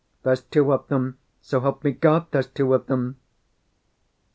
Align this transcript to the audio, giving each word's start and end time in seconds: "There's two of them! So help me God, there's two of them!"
"There's 0.23 0.41
two 0.41 0.73
of 0.73 0.87
them! 0.87 1.19
So 1.41 1.59
help 1.59 1.83
me 1.83 1.91
God, 1.91 2.25
there's 2.31 2.47
two 2.47 2.73
of 2.73 2.87
them!" 2.87 3.17